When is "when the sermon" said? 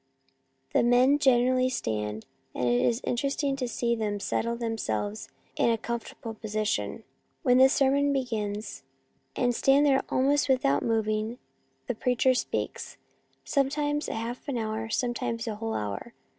7.43-8.11